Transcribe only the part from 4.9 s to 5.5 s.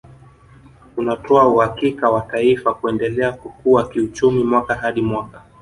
mwaka